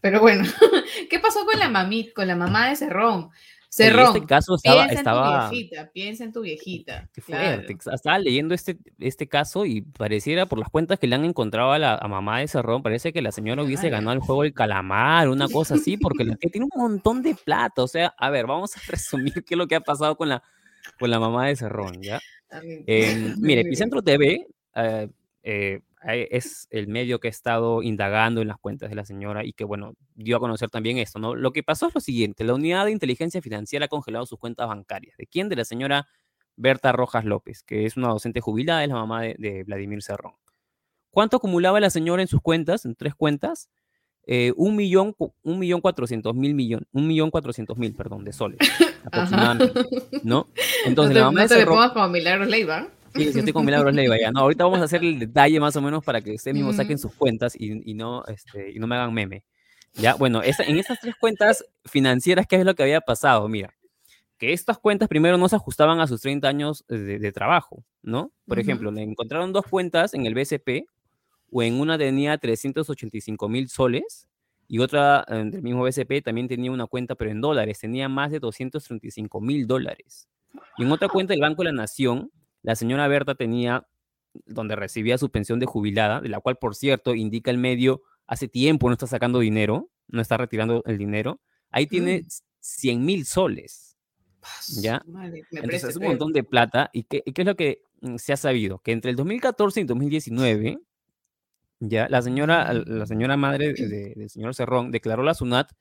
[0.00, 0.44] Pero bueno,
[1.10, 3.30] ¿qué pasó con la mamita, con la mamá de Cerrón?
[3.72, 5.44] Cerrón, en este caso estaba, piensa estaba...
[5.44, 7.08] en tu viejita, piensa en tu viejita.
[7.12, 7.76] Qué fuerte.
[7.76, 7.94] Claro.
[7.94, 11.78] Estaba leyendo este, este caso y pareciera por las cuentas que le han encontrado a
[11.78, 15.28] la a mamá de Cerrón, parece que la señora hubiese ganado el juego del calamar,
[15.28, 17.84] una cosa así, porque la tiene un montón de plata.
[17.84, 20.42] O sea, a ver, vamos a resumir qué es lo que ha pasado con la,
[20.98, 22.20] con la mamá de Cerrón, ¿ya?
[22.50, 25.08] Eh, mire, Epicentro TV eh,
[25.44, 29.52] eh, es el medio que ha estado indagando en las cuentas de la señora y
[29.52, 31.34] que, bueno, dio a conocer también esto, ¿no?
[31.34, 34.68] Lo que pasó es lo siguiente, la unidad de inteligencia financiera ha congelado sus cuentas
[34.68, 35.16] bancarias.
[35.16, 35.48] ¿De quién?
[35.48, 36.08] De la señora
[36.56, 40.34] Berta Rojas López, que es una docente jubilada, es la mamá de, de Vladimir Cerrón.
[41.10, 43.68] ¿Cuánto acumulaba la señora en sus cuentas, en tres cuentas?
[44.26, 48.58] Eh, un millón, un millón cuatrocientos mil millón, un millón cuatrocientos mil, perdón, de soles,
[49.04, 49.80] aproximadamente,
[50.22, 50.46] ¿no?
[50.86, 52.88] Entonces, no te, la mamá no te Cerrón, le pongas como Milagros Leiva.
[53.14, 54.30] Sí, sí, estoy con Milagros Leiva ya.
[54.30, 56.98] No, ahorita vamos a hacer el detalle más o menos para que ustedes mismos saquen
[56.98, 59.44] sus cuentas y, y no, este, y no me hagan meme.
[59.94, 63.48] Ya, bueno, esta, en estas tres cuentas financieras, ¿qué es lo que había pasado?
[63.48, 63.74] Mira,
[64.38, 68.32] que estas cuentas primero no se ajustaban a sus 30 años de, trabajo, ¿no?
[68.46, 70.86] Por ejemplo, le encontraron dos cuentas en el BCP,
[71.52, 74.28] o en una tenía 385 mil soles,
[74.66, 78.30] y otra eh, del mismo BCP también tenía una cuenta, pero en dólares, tenía más
[78.30, 80.28] de 235 mil dólares.
[80.78, 82.30] Y en otra cuenta del Banco de la Nación,
[82.62, 83.86] la señora Berta tenía,
[84.46, 88.48] donde recibía su pensión de jubilada, de la cual, por cierto, indica el medio, hace
[88.48, 92.24] tiempo no está sacando dinero, no está retirando el dinero, ahí tiene
[92.60, 93.04] 100 mm.
[93.04, 93.96] mil soles.
[94.80, 95.02] ¿Ya?
[95.50, 96.88] Entonces es un montón de plata.
[96.94, 98.78] ¿Y qué, qué es lo que mm, se ha sabido?
[98.78, 100.78] Que entre el 2014 y 2019,
[101.80, 103.72] ya la señora, la señora madre
[104.14, 105.72] del señor Cerrón declaró a la SUNAT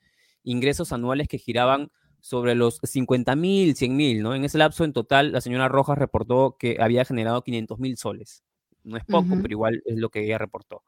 [0.43, 4.35] ingresos anuales que giraban sobre los 50 mil, 100 mil, ¿no?
[4.35, 8.43] En ese lapso, en total, la señora Rojas reportó que había generado 500 mil soles.
[8.83, 10.83] No es poco, pero igual es lo que ella reportó.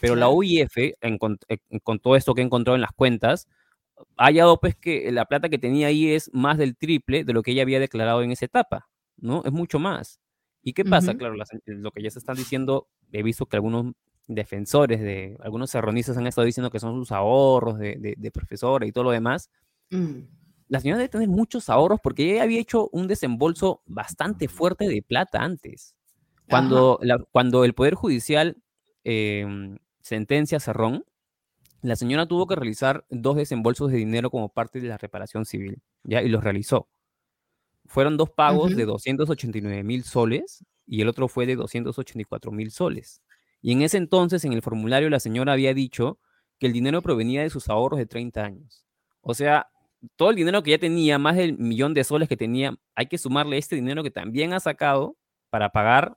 [0.00, 3.48] Pero la UIF, en, con todo esto que encontró en las cuentas,
[4.16, 7.42] ha hallado pues que la plata que tenía ahí es más del triple de lo
[7.42, 9.42] que ella había declarado en esa etapa, ¿no?
[9.44, 10.20] Es mucho más.
[10.62, 11.14] ¿Y qué pasa?
[11.14, 11.34] Claro,
[11.66, 13.94] lo que ya se están diciendo, he visto que algunos
[14.28, 18.92] defensores de algunos serronistas han estado diciendo que son sus ahorros de, de, profesora y
[18.92, 19.50] todo lo demás.
[19.90, 20.20] Mm.
[20.72, 25.02] La señora debe tener muchos ahorros porque ella había hecho un desembolso bastante fuerte de
[25.02, 25.94] plata antes.
[26.48, 26.98] Cuando,
[27.30, 28.56] cuando el Poder Judicial
[29.04, 31.04] em, sentencia a Cerrón,
[31.82, 35.82] la señora tuvo que realizar dos desembolsos de dinero como parte de la reparación civil,
[36.04, 36.22] ¿ya?
[36.22, 36.88] Y los realizó.
[37.84, 43.20] Fueron dos pagos de 289 mil soles y el otro fue de 284 mil soles.
[43.60, 46.18] Y en ese entonces, en el formulario, la señora había dicho
[46.58, 48.86] que el dinero provenía de sus ahorros de 30 años.
[49.20, 49.68] O sea,
[50.16, 53.18] todo el dinero que ya tenía, más del millón de soles que tenía, hay que
[53.18, 55.16] sumarle este dinero que también ha sacado
[55.50, 56.16] para pagar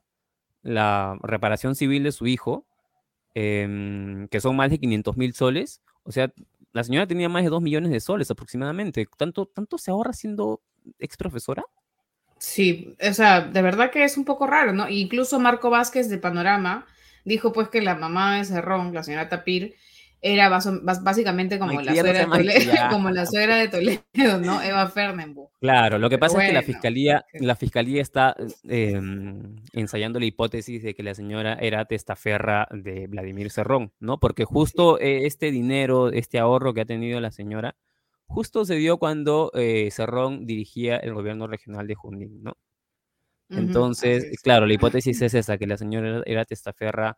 [0.62, 2.66] la reparación civil de su hijo
[3.38, 5.82] Em, que son más de 500 mil soles.
[6.04, 6.32] O sea,
[6.72, 9.06] la señora tenía más de 2 millones de soles aproximadamente.
[9.18, 10.62] ¿Tanto, tanto se ahorra siendo
[10.98, 11.62] ex profesora?
[12.38, 14.88] Sí, o sea, de verdad que es un poco raro, ¿no?
[14.88, 16.86] Incluso Marco Vázquez de Panorama
[17.26, 19.74] dijo pues que la mamá de Cerrón, la señora Tapir,
[20.32, 24.60] era básicamente como, la suegra, de Toledo, como la suegra de Toledo, ¿no?
[24.60, 25.50] Eva Fernenbuch.
[25.60, 28.34] Claro, lo que pasa es que la fiscalía, la fiscalía está
[28.64, 34.18] em, ensayando la hipótesis de que la señora era testaferra de Vladimir Cerrón, ¿no?
[34.18, 37.76] Porque justo eh, este dinero, este ahorro que ha tenido la señora,
[38.26, 42.56] justo se dio cuando eh, Cerrón dirigía el gobierno regional de Junín, ¿no?
[43.48, 47.16] Entonces, claro, la hipótesis es esa, que la señora era testaferra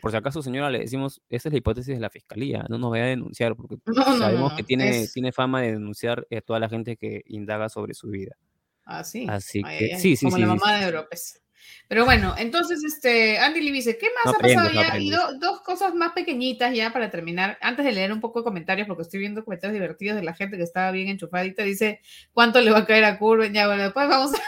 [0.00, 2.90] por si acaso, señora, le decimos, esa es la hipótesis de la fiscalía, no nos
[2.90, 3.76] vaya a denunciar, porque
[4.18, 8.08] sabemos que tiene, tiene fama de denunciar a toda la gente que indaga sobre su
[8.08, 8.36] vida.
[8.84, 9.26] Ah, sí.
[9.28, 11.42] Así que, sí, sí, Como la mamá de Europes.
[11.88, 14.98] Pero bueno, entonces, este, Andy Lee dice, ¿qué más ha pasado ya?
[14.98, 17.58] Y dos cosas más pequeñitas ya para terminar.
[17.60, 20.56] Antes de leer un poco de comentarios, porque estoy viendo comentarios divertidos de la gente
[20.56, 22.00] que estaba bien enchufadita, dice,
[22.32, 23.52] ¿cuánto le va a caer a Curven?
[23.52, 24.38] Ya, bueno, después vamos a,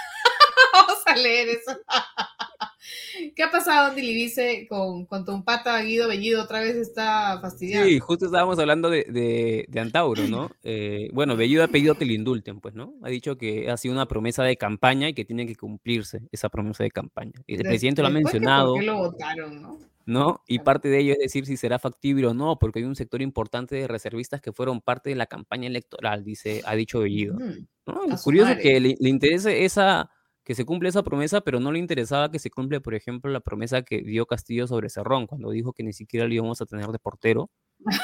[0.73, 1.79] vamos a leer eso.
[3.35, 6.43] ¿Qué ha pasado, Andy dice, con, con tu pata Guido Bellido?
[6.43, 7.87] Otra vez está fastidiado.
[7.87, 10.51] Sí, justo estábamos hablando de, de, Antauro, ¿no?
[10.71, 12.95] Eh, bueno, Bellido ha pedido que le indulten, pues, ¿no?
[13.03, 16.51] Ha dicho que ha sido una promesa de campaña y que tiene que cumplirse esa
[16.51, 17.33] promesa de campaña.
[17.47, 18.73] Y el presidente lo ha mencionado.
[18.73, 19.79] ¿Por qué lo votaron, no?
[20.05, 20.43] ¿no?
[20.47, 23.23] Y parte de ello es decir si será factible o no, porque hay un sector
[23.23, 27.39] importante de reservistas que fueron parte de la campaña electoral, dice, ha dicho Bellido.
[27.87, 28.01] ¿no?
[28.23, 30.11] Curioso que le, le interese esa
[30.49, 33.41] que se cumple esa promesa, pero no le interesaba que se cumple, por ejemplo, la
[33.41, 36.87] promesa que dio Castillo sobre Cerrón, cuando dijo que ni siquiera lo íbamos a tener
[36.87, 37.51] de portero,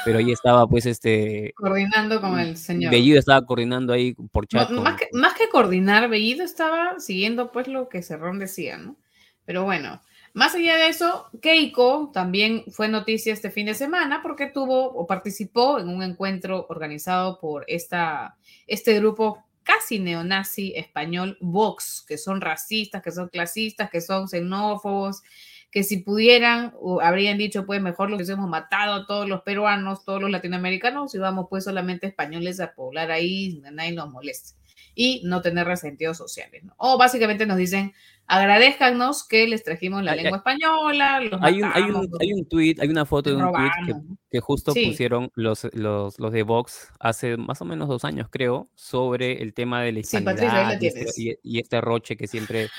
[0.05, 1.53] pero ahí estaba pues este...
[1.55, 2.91] Coordinando con el señor.
[2.91, 4.69] Bellido estaba coordinando ahí por chat.
[4.69, 8.95] más, que, más que coordinar, Bellido estaba siguiendo pues lo que Cerrón decía, ¿no?
[9.43, 9.99] Pero bueno,
[10.35, 15.07] más allá de eso, Keiko también fue noticia este fin de semana porque tuvo o
[15.07, 22.39] participó en un encuentro organizado por esta, este grupo casi neonazi español Vox, que son
[22.39, 25.23] racistas, que son clasistas, que son xenófobos,
[25.71, 30.21] que si pudieran, habrían dicho, pues mejor los hemos matado a todos los peruanos, todos
[30.21, 34.53] los latinoamericanos, y vamos pues solamente españoles a poblar ahí, nadie nos moleste
[34.95, 36.63] y no tener resentidos sociales.
[36.63, 36.73] ¿no?
[36.77, 37.93] O básicamente nos dicen,
[38.25, 41.17] agradezcanos que les trajimos la lengua española.
[41.41, 43.95] hay, un, hay, un, hay un tweet, hay una foto de un tweet
[44.31, 48.69] que, justo pusieron los, los, los, de Vox hace más o menos dos años, creo,
[48.73, 52.69] sobre el tema de la hispanidad este, y, este, roche que siempre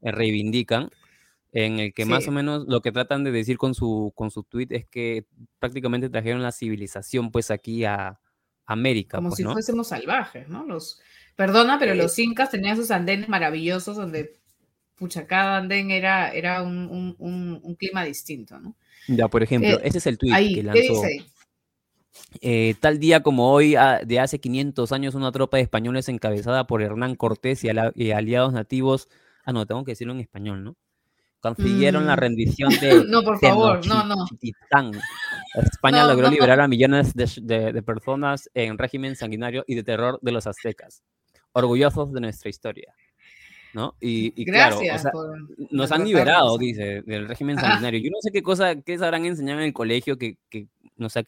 [0.00, 0.90] eh, reivindican
[1.52, 4.42] en el que más o menos lo que tratan de decir con su, con su
[4.42, 5.26] tweet es que
[5.58, 8.20] prácticamente trajeron la civilización pues aquí a
[8.66, 9.16] América.
[9.16, 10.64] Como pues, si fuésemos salvajes, ¿no?
[10.64, 11.00] Los,
[11.38, 14.32] Perdona, pero los incas tenían sus andenes maravillosos donde,
[14.96, 18.74] pucha, cada andén era, era un, clima distinto, ¿no?
[19.06, 21.00] Ya, por ejemplo, eh, ese es el tweet que lanzó.
[22.40, 26.66] eh, tal día como hoy, ah, de hace 500 años, una tropa de españoles encabezada
[26.66, 27.68] por Hernán Cortés y,
[28.10, 29.08] aliados nativos,
[29.44, 30.76] ah, no, tengo que decirlo en español, ¿no?
[31.38, 32.18] Consiguieron la Mm.
[32.18, 34.26] rendición de No, por favor, no, no.
[35.54, 36.32] España No, logró no.
[36.32, 40.48] liberar a millones de, de- de personas en régimen sanguinario y de terror de los
[40.48, 41.04] aztecas,
[41.52, 42.94] orgullosos de nuestra historia,
[43.74, 43.94] ¿no?
[44.00, 45.00] Y, y claro, o sea,
[45.70, 46.58] nos han liberado, eso.
[46.58, 47.68] dice, del régimen Ajá.
[47.68, 48.00] sanguinario.
[48.00, 50.66] Yo no sé qué cosa, qué sabrán enseñado en el colegio, que, que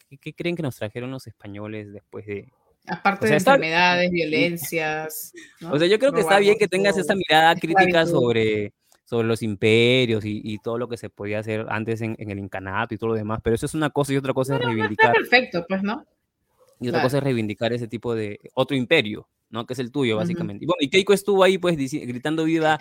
[0.09, 2.51] ¿qué, qué creen que nos trajeron los españoles después de...
[2.87, 5.33] Aparte O sea, de está- enfermedades, violencias.
[5.59, 5.71] ¿no?
[5.73, 8.73] O sea, yo creo que está bien que tengas esa mirada crítica sobre,
[9.05, 12.39] sobre los imperios y, y todo lo que se podía hacer antes en, en el
[12.39, 14.69] incanato y todo lo demás, pero eso es una cosa y otra cosa es Está
[14.71, 16.05] reivindicar, perfecto, pues, ¿no?
[16.79, 17.05] y otra claro.
[17.05, 19.65] cosa es reivindicar ese tipo de otro imperio, ¿no?
[19.65, 20.63] Que es el tuyo, básicamente.
[20.65, 22.79] Y bueno, y Keiko estuvo ahí, pues, gritando viva,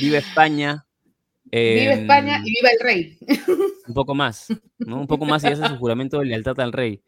[0.00, 0.86] viva España.
[1.44, 3.18] Viva España em, y viva el rey.
[3.88, 5.00] un poco más, ¿no?
[5.00, 7.02] Un poco más y hace su juramento de lealtad al rey.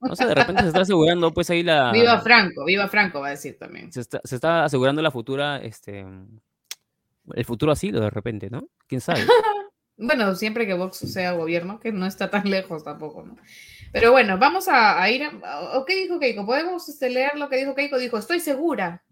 [0.00, 1.92] No sé, de repente se está asegurando, pues ahí la...
[1.92, 3.92] Viva Franco, viva Franco, va a decir también.
[3.92, 6.04] se está, se está asegurando la futura, este,
[7.34, 8.68] el futuro asilo de repente, ¿no?
[8.86, 9.20] ¿Quién sabe?
[9.98, 13.36] Bueno, siempre que Vox sea gobierno, que no está tan lejos tampoco, ¿no?
[13.98, 15.78] Pero bueno, vamos a, ir a...
[15.78, 16.44] ¿o ¿Qué dijo Keiko?
[16.44, 17.98] ¿Podemos este, leer lo que dijo Keiko?
[17.98, 19.02] Dijo, estoy segura.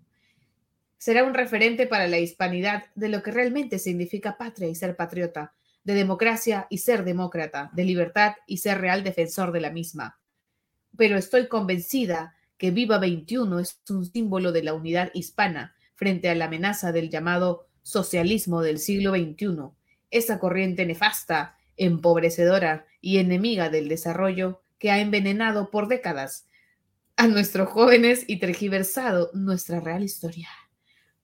[0.98, 5.54] Será un referente para la hispanidad de lo que realmente significa patria y ser patriota,
[5.84, 10.18] de democracia y ser demócrata, de libertad y ser real defensor de la misma.
[10.96, 16.34] Pero estoy convencida que Viva 21 es un símbolo de la unidad hispana frente a
[16.34, 19.72] la amenaza del llamado socialismo del siglo XXI
[20.14, 26.46] esa corriente nefasta, empobrecedora y enemiga del desarrollo que ha envenenado por décadas
[27.16, 30.48] a nuestros jóvenes y tergiversado nuestra real historia.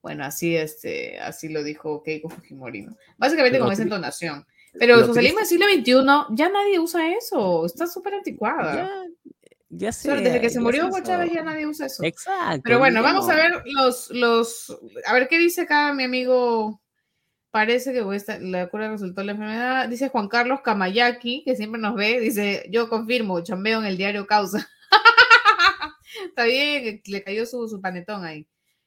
[0.03, 2.97] Bueno, así, este, así lo dijo Keiko Fujimori, ¿no?
[3.19, 4.47] Básicamente con esa entonación.
[4.79, 8.75] Pero el socialismo del siglo XXI ya nadie usa eso, está súper anticuada.
[8.75, 8.91] Ya,
[9.69, 10.03] ya O sé.
[10.03, 11.03] sea, desde que se murió Hugo.
[11.03, 12.03] Chávez ya nadie usa eso.
[12.05, 12.63] Exacto.
[12.65, 16.81] Pero bueno, vamos a ver los, los, a ver qué dice acá mi amigo.
[17.53, 19.89] Parece que esta- la cura resultó la enfermedad.
[19.89, 24.27] Dice Juan Carlos Kamayaki, que siempre nos ve, dice, yo confirmo, chambeo en el diario
[24.27, 24.69] Causa.
[26.25, 28.47] Está bien, le cayó su, su panetón ahí.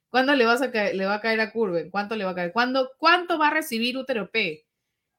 [0.10, 1.89] ¿Cuándo le, vas a caer- le va a caer a Curven?
[1.89, 2.52] ¿Cuánto le va a caer?
[2.54, 4.62] ¿Cuándo, ¿Cuánto va a recibir Útero P?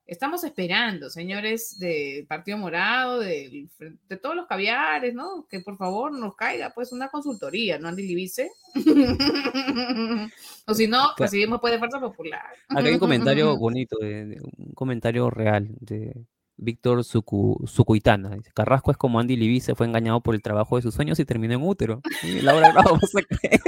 [0.06, 5.46] Estamos esperando, señores del Partido Morado, fren- de, todos los caviares, ¿no?
[5.48, 8.50] Que por favor nos caiga pues una consultoría, ¿no, Andy Libice?
[10.66, 11.46] o si no, pues de
[11.78, 12.42] Fuerza Popular.
[12.68, 16.12] Acá hay un comentario bonito, de- de- un comentario real de
[16.56, 18.36] Víctor Sucu, Sucuitana.
[18.36, 21.24] Dice, Carrasco es como Andy Libice, fue engañado por el trabajo de sus sueños y
[21.24, 22.00] terminó en útero.
[22.22, 23.60] Y Laura Bravo, a creer.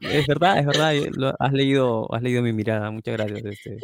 [0.00, 0.94] Es verdad, es verdad.
[1.16, 2.90] lo- has, leído, has leído mi mirada.
[2.90, 3.44] Muchas gracias.
[3.44, 3.78] Este.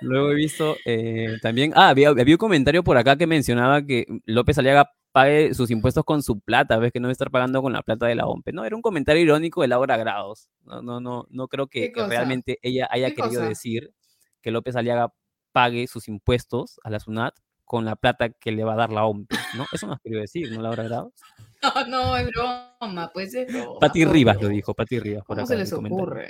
[0.00, 1.72] Luego he visto eh, también.
[1.76, 6.04] Ah, había, había un comentario por acá que mencionaba que López Aliaga pague sus impuestos
[6.04, 8.52] con su plata, ves que no debe estar pagando con la plata de la OMPE.
[8.52, 10.48] No, era un comentario irónico de Laura Grados.
[10.64, 13.48] No, no, no, no creo que, realmente ella haya ¿Qué querido cosa?
[13.48, 13.92] decir
[14.40, 15.12] que López Aliaga
[15.52, 17.34] pague sus impuestos a la SUNAT
[17.72, 19.64] con la plata que le va a dar la OMPE, ¿no?
[19.72, 21.14] Eso no has querido decir, ¿no, Laura Grados?
[21.62, 23.78] No, no, es broma, pues es broma.
[23.78, 26.28] Pati Rivas lo dijo, Pati Rivas por ¿Cómo acá se el les ocurre?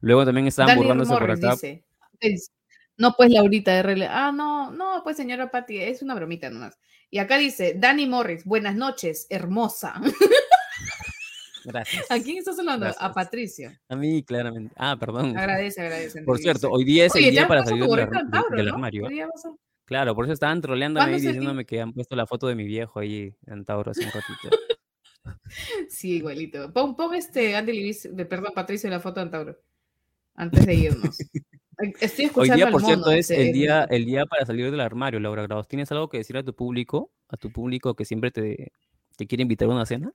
[0.00, 1.50] Luego también estaban Dani burlándose por acá.
[1.52, 1.84] dice,
[2.20, 2.52] dice,
[2.98, 4.02] No, pues Laurita RL.
[4.04, 6.78] Ah, no, no, pues señora Pati, es una bromita nomás.
[7.10, 9.94] Y acá dice, Dani Morris, buenas noches, hermosa.
[11.64, 12.10] Gracias.
[12.10, 12.86] ¿A quién estás hablando?
[12.96, 13.12] A.
[13.12, 13.80] Patricia.
[13.88, 14.72] A mí, claramente.
[14.76, 15.36] Ah, perdón.
[15.36, 16.22] Agradece, agradece.
[16.22, 19.06] Por cierto, hoy día es el Oye, día ya para salir del, armario.
[19.06, 19.58] Hoy día pasó.
[19.92, 22.64] Claro, por eso estaban troleándome ¿Cuándo ahí diciéndome que han puesto la foto de mi
[22.64, 24.48] viejo ahí en Tauro hace un ratito.
[25.88, 26.72] Sí, igualito.
[26.72, 29.56] Pon, pon este Andy de perdón, Patricio, la foto de Tauro.
[30.34, 31.18] Antes de irnos.
[32.00, 34.46] Estoy Hoy escuchando día, al por mono, cierto, es ese- el día, el día para
[34.46, 35.68] salir del armario, Laura Grados.
[35.68, 37.10] ¿Tienes algo que decir a tu público?
[37.28, 38.72] A tu público que siempre te,
[39.16, 40.12] te quiere invitar a una cena?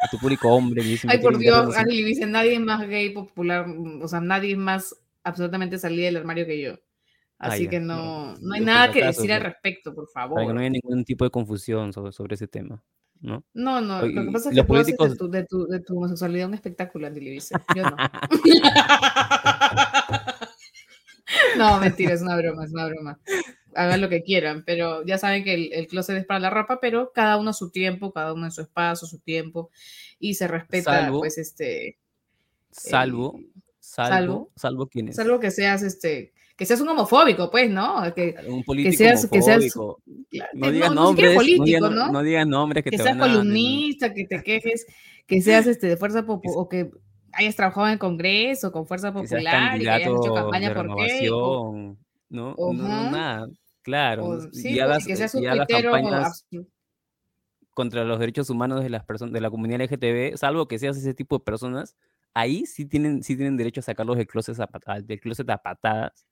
[0.00, 0.82] A tu público hombre.
[0.82, 1.76] que Ay, por Dios.
[1.76, 3.66] Andy dice, nadie es más gay popular,
[4.00, 6.78] o sea, nadie es más absolutamente salida del armario que yo.
[7.40, 10.54] Así que no, no, no hay nada que decir al respecto, por Para que favor.
[10.54, 12.82] no haya ningún tipo de confusión sobre, sobre ese tema.
[13.22, 13.44] ¿no?
[13.52, 15.66] No, no, Oye, lo que pasa es los que tú haces de tu, de, tu,
[15.66, 17.54] de tu homosexualidad un espectáculo, Andy Libice.
[17.76, 17.96] Yo no.
[21.58, 23.18] no, mentira, es una broma, es una broma.
[23.74, 26.80] Hagan lo que quieran, pero ya saben que el, el closet es para la ropa,
[26.80, 29.70] pero cada uno a su tiempo, cada uno en su espacio, su tiempo,
[30.18, 31.98] y se respeta, Salvo- pues, este,
[32.70, 35.16] Salvo, el- salvo, salvo- salvo quién es.
[35.16, 38.02] salvo que seas, este, que seas un homofóbico, pues, ¿no?
[38.14, 40.02] Que, un político seas- que seas- homofóbico.
[40.52, 42.12] No digas no, nombres, no político, ¿no?
[42.12, 44.84] no digas nombres que, que te seas van a- columnista, que te quejes,
[45.26, 46.90] que seas este de fuerza popular o que
[47.32, 50.94] hayas trabajado en el Congreso con fuerza que popular y que hayas hecho campaña por
[50.96, 51.72] Keiko.
[51.72, 51.98] renovación,
[52.28, 52.54] ¿no?
[52.74, 53.48] Nada.
[53.80, 55.92] Claro, O, y sí, pues, hagas, que seas y un tuitero
[57.72, 61.14] contra los derechos humanos de las personas de la comunidad LGTB, salvo que seas ese
[61.14, 61.96] tipo de personas,
[62.34, 66.26] ahí sí tienen, sí tienen derecho a sacarlos del closet a, del closet a patadas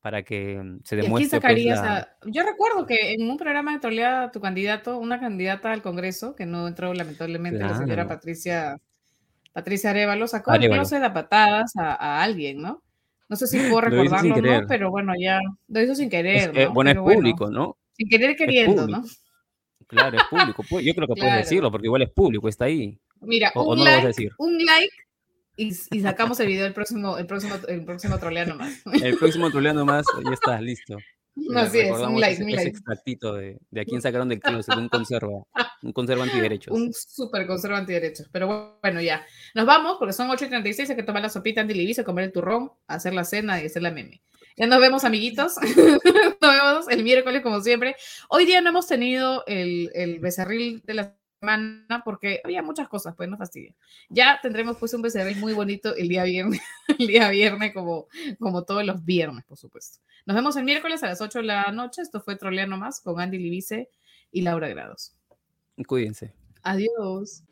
[0.00, 2.08] para que mm, se ¿Y a quién demuestre pues, sacarías la- a.?
[2.26, 6.46] Yo recuerdo que en un programa de troleada tu candidato, una candidata al Congreso, que
[6.46, 8.06] no entró lamentablemente, la señora.
[8.08, 8.76] Patricia,
[9.52, 10.82] Patricia Arevalo, sacó del Arévalo.
[10.82, 12.82] closet a patadas a, a alguien, ¿no?
[13.28, 16.56] No sé si puedo recordarlo o no, pero bueno, ya lo hizo sin Es- querer,
[16.56, 16.72] eh, ¿no?
[16.74, 17.76] bueno, es bueno, público, ¿no?
[17.92, 18.86] sin querer queriendo.
[18.86, 19.02] ¿no?
[19.88, 20.62] Claro, es público.
[20.64, 22.98] pu- Yo creo que puedes decirlo, porque igual es público, está ahí.
[23.22, 24.30] Mira, O- no lo vas a decir.
[24.38, 24.92] un like
[25.56, 28.82] y, y sacamos el video el próximo, el próximo, el próximo troleano más.
[29.02, 30.98] El próximo troleando más, ya está, listo.
[31.54, 32.68] Así es, un like, ese, un like.
[32.68, 35.42] extractito de, de a quién sacaron del closet, un conserva,
[35.82, 36.74] un conserva antiderechos.
[36.74, 38.28] Un súper conserva antiderechos.
[38.32, 39.24] Pero bueno, ya.
[39.54, 40.90] Nos vamos porque son 8 y 36.
[40.90, 43.90] Hay que tomar la sopita antilivisa, comer el turrón, hacer la cena y hacer la
[43.90, 44.22] meme.
[44.56, 45.56] Ya nos vemos, amiguitos.
[46.40, 47.96] nos vemos el miércoles, como siempre.
[48.30, 53.14] Hoy día no hemos tenido el, el becerril de la semana porque había muchas cosas,
[53.16, 53.74] pues no fastidia.
[54.08, 56.60] Ya tendremos pues un becerril muy bonito el día viernes,
[56.98, 58.08] el día viernes como,
[58.38, 59.98] como todos los viernes, por supuesto.
[60.24, 62.02] Nos vemos el miércoles a las 8 de la noche.
[62.02, 63.90] Esto fue Troleano Más con Andy Libice
[64.32, 65.14] y Laura Grados.
[65.86, 66.34] Cuídense.
[66.62, 67.44] Adiós.